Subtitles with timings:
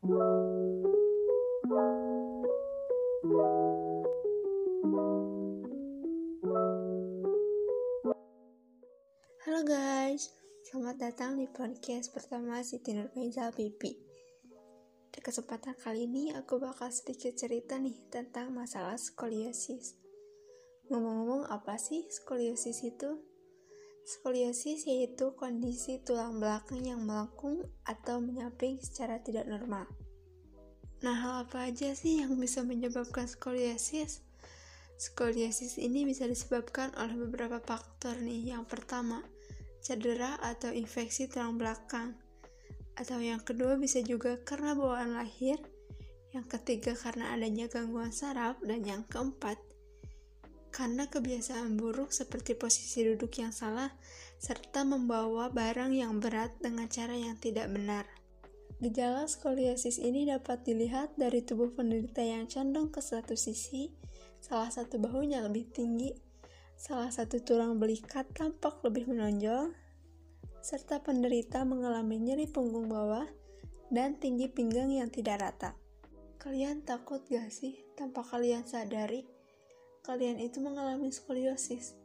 [0.00, 0.16] Halo
[9.60, 10.32] guys,
[10.64, 13.92] selamat datang di podcast pertama Siti Nurfaiza Pipi.
[15.12, 20.00] Di kesempatan kali ini aku bakal sedikit cerita nih tentang masalah skoliosis.
[20.88, 23.20] Ngomong-ngomong apa sih skoliosis itu?
[24.10, 29.86] Skoliosis yaitu kondisi tulang belakang yang melengkung atau menyamping secara tidak normal.
[31.06, 34.26] Nah, hal apa aja sih yang bisa menyebabkan skoliosis?
[34.98, 38.50] Skoliosis ini bisa disebabkan oleh beberapa faktor nih.
[38.50, 39.22] Yang pertama,
[39.78, 42.18] cedera atau infeksi tulang belakang.
[42.98, 45.62] Atau yang kedua bisa juga karena bawaan lahir.
[46.34, 49.56] Yang ketiga karena adanya gangguan saraf dan yang keempat
[50.70, 53.90] karena kebiasaan buruk seperti posisi duduk yang salah
[54.40, 58.08] serta membawa barang yang berat dengan cara yang tidak benar.
[58.80, 63.92] Gejala skoliosis ini dapat dilihat dari tubuh penderita yang condong ke satu sisi,
[64.40, 66.16] salah satu bahunya lebih tinggi,
[66.80, 69.76] salah satu tulang belikat tampak lebih menonjol,
[70.64, 73.28] serta penderita mengalami nyeri punggung bawah
[73.92, 75.76] dan tinggi pinggang yang tidak rata.
[76.40, 79.28] Kalian takut gak sih tanpa kalian sadari
[80.02, 81.96] kalian itu mengalami skoliosis?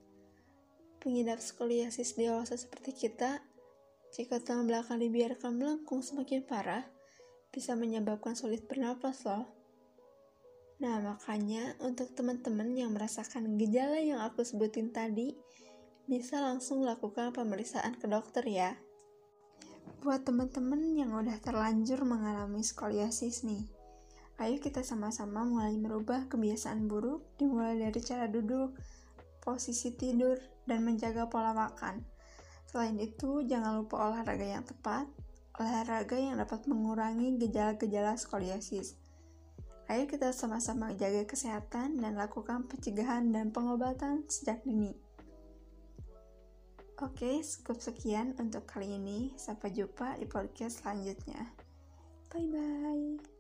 [1.00, 3.40] Pengidap skoliosis dewasa seperti kita
[4.16, 6.88] jika tulang belakang dibiarkan melengkung semakin parah,
[7.52, 9.44] bisa menyebabkan sulit bernapas loh.
[10.80, 15.36] Nah, makanya untuk teman-teman yang merasakan gejala yang aku sebutin tadi,
[16.08, 18.72] bisa langsung lakukan pemeriksaan ke dokter ya.
[20.00, 23.68] Buat teman-teman yang udah terlanjur mengalami skoliosis nih,
[24.42, 28.76] ayo kita sama-sama mulai merubah kebiasaan buruk dimulai dari cara duduk,
[29.40, 32.16] posisi tidur, dan menjaga pola makan
[32.76, 35.08] Selain itu, jangan lupa olahraga yang tepat,
[35.56, 39.00] olahraga yang dapat mengurangi gejala-gejala skoliosis.
[39.88, 44.92] Ayo kita sama-sama jaga kesehatan dan lakukan pencegahan dan pengobatan sejak dini.
[47.00, 49.32] Oke, cukup sekian untuk kali ini.
[49.40, 51.56] Sampai jumpa di podcast selanjutnya.
[52.28, 53.35] Bye bye.